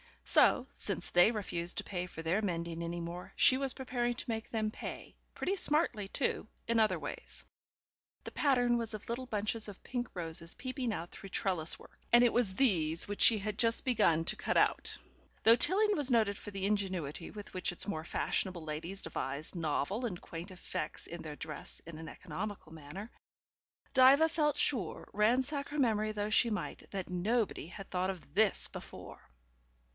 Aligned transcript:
So, 0.25 0.65
since 0.71 1.09
they 1.11 1.29
refused 1.29 1.77
to 1.77 1.83
pay 1.83 2.07
for 2.07 2.21
their 2.23 2.41
mending 2.41 2.81
any 2.81 3.01
more 3.01 3.33
she 3.35 3.57
was 3.57 3.73
preparing 3.75 4.15
to 4.15 4.29
make 4.29 4.49
them 4.49 4.71
pay, 4.71 5.13
pretty 5.35 5.55
smartly 5.55 6.07
too, 6.07 6.47
in 6.67 6.79
other 6.79 6.97
ways. 6.97 7.43
The 8.23 8.31
pattern 8.31 8.77
was 8.77 8.93
of 8.95 9.07
little 9.09 9.25
bunches 9.27 9.67
of 9.67 9.83
pink 9.83 10.07
roses 10.15 10.55
peeping 10.55 10.91
out 10.93 11.11
through 11.11 11.29
trellis 11.29 11.77
work, 11.77 11.99
and 12.13 12.23
it 12.23 12.31
was 12.33 12.55
these 12.55 13.07
which 13.07 13.21
she 13.21 13.37
had 13.39 13.59
just 13.59 13.83
begun 13.85 14.23
to 14.25 14.37
cut 14.37 14.55
out. 14.57 14.97
Though 15.43 15.57
Tilling 15.57 15.95
was 15.97 16.09
noted 16.09 16.37
for 16.37 16.49
the 16.49 16.65
ingenuity 16.65 17.29
with 17.29 17.53
which 17.53 17.71
its 17.73 17.85
more 17.87 18.05
fashionable 18.05 18.63
ladies 18.63 19.03
devised 19.03 19.55
novel 19.55 20.05
and 20.05 20.19
quaint 20.19 20.49
effects 20.49 21.07
in 21.07 21.21
the 21.21 21.35
dress 21.35 21.79
in 21.85 21.97
an 21.99 22.07
economical 22.09 22.73
manner, 22.73 23.11
Diva 23.93 24.29
felt 24.29 24.55
sure, 24.57 25.09
ransack 25.13 25.69
her 25.69 25.77
memory 25.77 26.11
though 26.13 26.31
she 26.31 26.49
might, 26.49 26.89
that 26.89 27.09
nobody 27.09 27.67
had 27.67 27.89
thought 27.89 28.09
of 28.09 28.33
THIS 28.33 28.69
before. 28.69 29.19